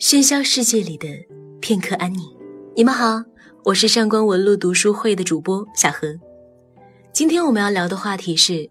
[0.00, 1.06] 喧嚣世界里的
[1.60, 2.20] 片刻安宁。
[2.74, 3.22] 你们好，
[3.66, 6.08] 我是上官文露读书会的主播小何。
[7.12, 8.70] 今天我们要聊的话题是：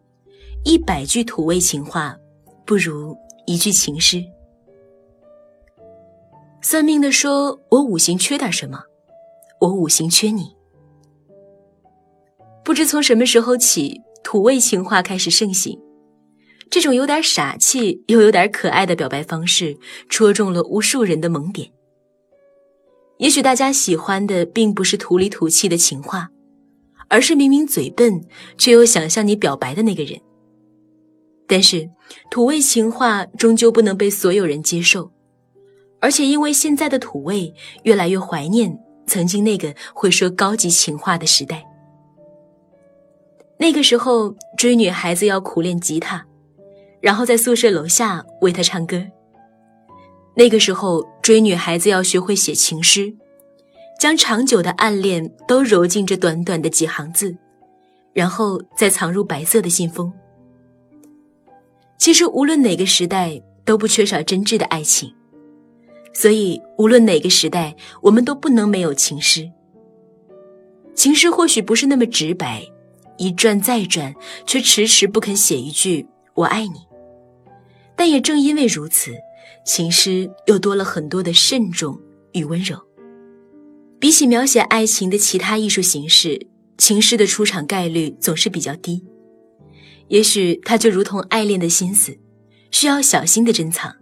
[0.65, 2.17] 一百句土味情话，
[2.65, 3.15] 不如
[3.45, 4.25] 一句情诗。
[6.63, 8.81] 算命的说我五行缺点什么，
[9.61, 10.55] 我五行缺你。
[12.63, 15.79] 不知从什么时候起，土味情话开始盛行。
[16.69, 21.69] 这种有点傻气又有点可爱的表白方式，戳中了无数人的萌点。
[23.17, 26.29] 也许大家喜欢的并不是土里土气的情话，
[27.07, 28.23] 而是明明嘴笨
[28.57, 30.19] 却又想向你表白的那个人。
[31.47, 31.89] 但是，
[32.29, 35.11] 土味情话终究不能被所有人接受，
[35.99, 37.51] 而且因为现在的土味
[37.83, 38.71] 越来越怀念
[39.07, 41.65] 曾经那个会说高级情话的时代。
[43.57, 46.23] 那个时候，追女孩子要苦练吉他。
[47.01, 49.01] 然后在宿舍楼下为他唱歌。
[50.35, 53.13] 那个时候追女孩子要学会写情诗，
[53.99, 57.35] 将长久的暗恋都揉进这短短的几行字，
[58.13, 60.11] 然后再藏入白色的信封。
[61.97, 65.13] 其实无论哪个时代都不缺少真挚的爱情，
[66.13, 69.51] 所以无论哪个时代我们都不能没有情诗。
[70.95, 72.65] 情诗或许不是那么直白，
[73.17, 74.13] 一转再转，
[74.45, 76.87] 却迟迟不肯写一句“我爱你”。
[77.99, 79.11] 但也正因为如此，
[79.65, 81.99] 情诗又多了很多的慎重
[82.31, 82.79] 与温柔。
[83.99, 89.03] 比起描写爱情的其他艺术形式，情诗的出场概率总是比较低。
[90.07, 92.17] 也许它就如同爱恋的心思，
[92.71, 93.93] 需要小心的珍藏，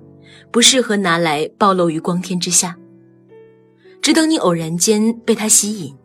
[0.52, 2.78] 不适合拿来暴露于光天之下。
[4.00, 5.96] 只等你偶然间被它吸引，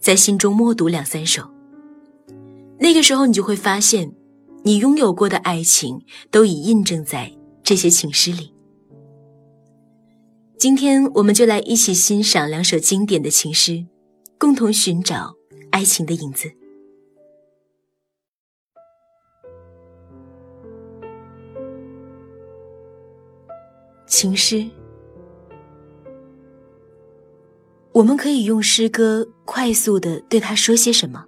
[0.00, 1.50] 在心中默读两三首，
[2.78, 4.10] 那个时候你就会发现。
[4.66, 7.30] 你拥有过的爱情，都已印证在
[7.62, 8.54] 这些情诗里。
[10.56, 13.84] 今天，我们就来一起欣赏两首经典的情诗，
[14.38, 15.34] 共同寻找
[15.70, 16.50] 爱情的影子。
[24.06, 24.64] 情诗，
[27.92, 31.26] 我们可以用诗歌快速的对他说些什么？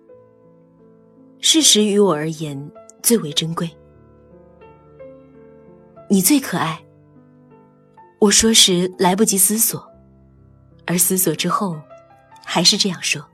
[1.42, 2.72] 事实于我而言。
[3.06, 3.70] 最为珍贵，
[6.10, 6.84] 你最可爱。
[8.18, 9.80] 我说时来不及思索，
[10.86, 11.80] 而思索之后，
[12.44, 13.24] 还是这样说。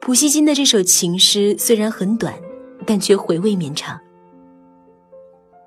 [0.00, 2.34] 普希金的这首情诗虽然很短，
[2.86, 4.00] 但却回味绵长。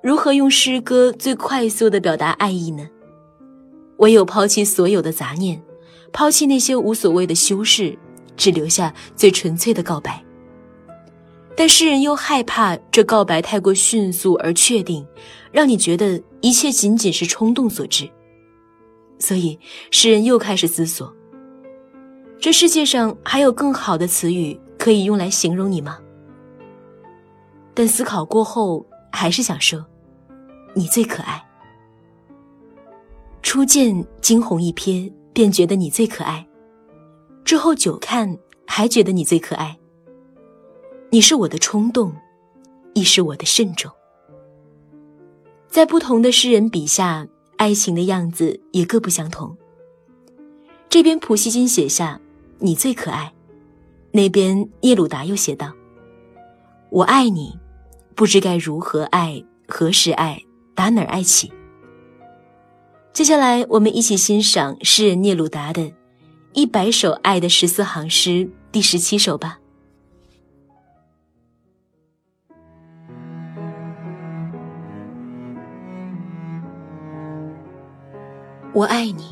[0.02, 2.84] 如何用诗歌最快速的表达爱意呢？
[3.98, 5.62] 唯有抛弃所有的杂念。
[6.14, 7.98] 抛弃那些无所谓的修饰，
[8.36, 10.24] 只留下最纯粹的告白。
[11.56, 15.04] 但诗人又害怕这告白太过迅速而确定，
[15.50, 18.08] 让你觉得一切仅仅是冲动所致。
[19.18, 19.58] 所以，
[19.90, 21.12] 诗人又开始思索：
[22.38, 25.98] 这世界上还有更好的词语可以用来形容你吗？
[27.74, 29.84] 但思考过后，还是想说：
[30.74, 31.44] 你最可爱。
[33.42, 35.12] 初见惊鸿一瞥。
[35.34, 36.46] 便觉得你最可爱，
[37.44, 39.76] 之后久看还觉得你最可爱。
[41.10, 42.14] 你是我的冲动，
[42.94, 43.90] 亦是我的慎重。
[45.68, 49.56] 在不同的诗人笔下，爱情的样子也各不相同。
[50.88, 52.20] 这边普希金写下
[52.60, 53.32] “你最可爱”，
[54.12, 55.72] 那边聂鲁达又写道
[56.90, 57.58] ：“我爱你，
[58.14, 60.40] 不知该如何爱，何时爱，
[60.76, 61.52] 打哪儿爱起。”
[63.14, 65.82] 接下来，我们一起欣赏诗人聂鲁达的
[66.52, 68.30] 《一百首爱的十四行诗》
[68.72, 69.56] 第十七首吧。
[78.72, 79.26] 我爱你，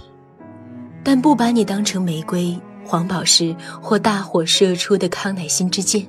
[1.03, 2.57] 但不把你当成玫瑰、
[2.87, 6.07] 黄宝石或大火射出的康乃馨之箭。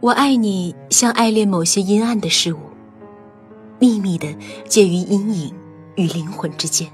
[0.00, 2.69] 我爱你，像爱恋某些阴暗的事物。
[3.80, 4.28] 秘密的
[4.68, 5.54] 介于阴影
[5.96, 6.88] 与灵魂之间。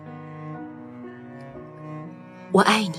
[2.53, 2.95] 我爱你，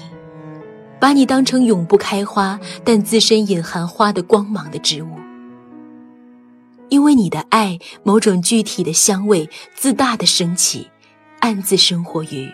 [1.00, 5.18] 把你当成永不开花但自身隐含花的光芒的植物，
[6.89, 10.90] 因为你的爱，某种具体的香味自大的升起，
[11.40, 12.51] 暗自生活于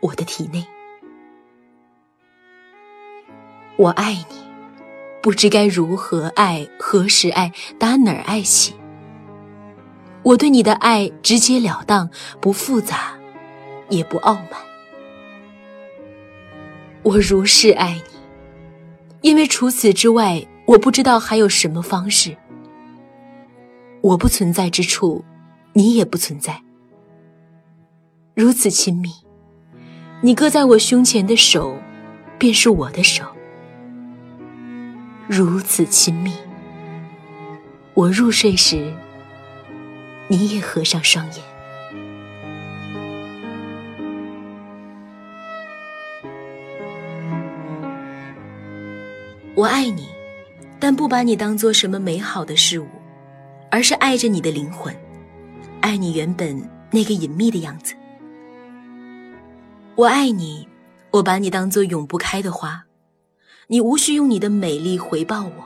[0.00, 0.66] 我的体内。
[3.76, 4.36] 我爱你，
[5.22, 8.74] 不知该如何爱，何时爱，打哪儿爱起。
[10.26, 13.12] 我对你的爱直截了当，不复杂，
[13.88, 14.54] 也不傲慢。
[17.04, 18.00] 我如是爱你，
[19.20, 22.36] 因为除此之外，我不知道还有什么方式。
[24.00, 25.24] 我不存在之处，
[25.74, 26.60] 你也不存在。
[28.34, 29.08] 如此亲密，
[30.22, 31.76] 你搁在我胸前的手，
[32.36, 33.22] 便是我的手。
[35.28, 36.32] 如此亲密，
[37.94, 38.92] 我入睡时，
[40.28, 41.42] 你也合上双眼。
[49.54, 50.08] 我爱你，
[50.78, 52.86] 但不把你当做什么美好的事物，
[53.70, 54.94] 而是爱着你的灵魂，
[55.80, 57.94] 爱你原本那个隐秘的样子。
[59.94, 60.68] 我爱你，
[61.10, 62.84] 我把你当做永不开的花，
[63.68, 65.64] 你无需用你的美丽回报我，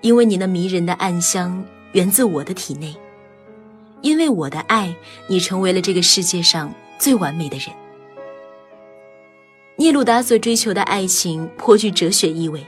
[0.00, 1.62] 因为你那迷人的暗香
[1.92, 2.96] 源自我的体内，
[4.02, 4.94] 因为我的爱，
[5.26, 7.68] 你成为了这个世界上最完美的人。
[9.76, 12.64] 聂鲁达所追求的爱情颇具哲学意味。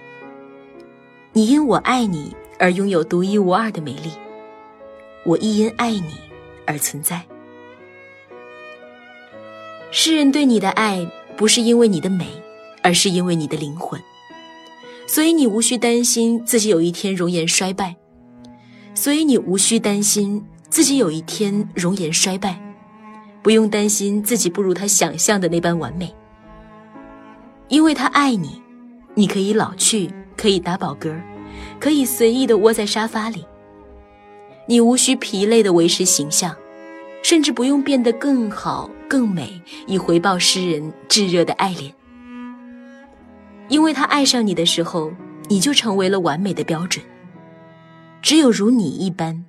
[1.32, 4.10] 你因我爱你而拥有独一无二的美丽，
[5.24, 6.14] 我亦因爱你
[6.66, 7.24] 而存在。
[9.90, 12.26] 诗人对你的爱不是因为你的美，
[12.82, 14.00] 而是因为你的灵魂。
[15.06, 17.96] 所以你无需担心自己有一天容颜衰败，
[18.94, 22.60] 所以你无需担心自己有一天容颜衰败，
[23.42, 26.14] 不用担心自己不如他想象的那般完美，
[27.68, 28.62] 因为他爱你，
[29.14, 30.10] 你可以老去。
[30.40, 31.20] 可以打饱嗝，
[31.80, 33.44] 可以随意的窝在沙发里。
[34.66, 36.54] 你无需疲累的维持形象，
[37.24, 41.92] 甚至不用变得更好、更美，以回报诗人炙热的爱恋。
[43.66, 45.10] 因为他爱上你的时候，
[45.48, 47.04] 你就成为了完美的标准。
[48.22, 49.44] 只有如你一般，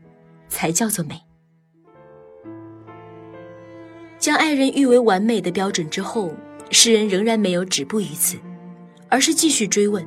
[0.50, 1.22] 才叫做美。
[4.18, 6.34] 将爱人誉为完美的标准之后，
[6.72, 8.38] 诗人仍然没有止步于此，
[9.07, 10.06] 而是继续追问。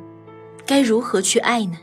[0.67, 1.79] 该如何去爱呢？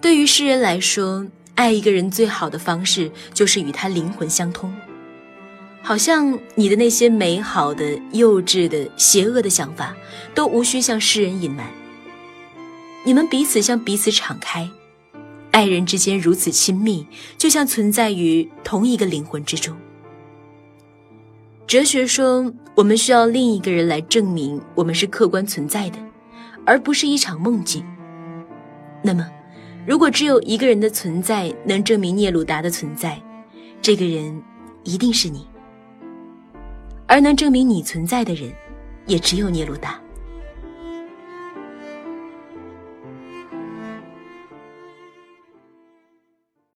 [0.00, 4.74] 对于诗人来说，爱一个人最好的方式就是与他灵魂相通。
[5.82, 9.94] 好像你的那些美好的、幼稚的、邪恶的想法，
[10.34, 11.66] 都无需向世人隐瞒。
[13.04, 14.68] 你们彼此向彼此敞开，
[15.54, 17.06] 爱人之间如此亲密，
[17.38, 19.72] 就像存在于同一个灵魂之中。
[21.64, 25.98] 哲学说，我们需要另一个人来证明我们是客观存在的。
[26.66, 27.84] 而不是一场梦境。
[29.02, 29.30] 那么，
[29.86, 33.20] 如果只有一个人的存在能证明聂鲁达的存在，
[33.82, 34.42] 这个人
[34.82, 35.46] 一定是你。
[37.06, 38.50] 而能证明你存在的人，
[39.06, 40.00] 也只有聂鲁达。